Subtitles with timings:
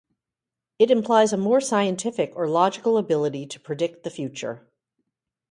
[0.79, 4.65] It implies a more scientific or logical ability to predict the future.